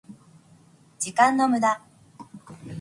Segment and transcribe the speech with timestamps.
[0.97, 1.79] 時間の無駄